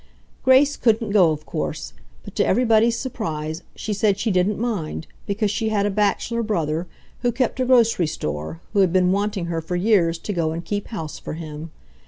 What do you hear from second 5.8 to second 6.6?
a bachelor